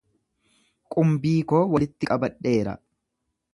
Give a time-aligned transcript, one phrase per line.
[0.95, 2.77] Qumbii koo walitti qabadheera.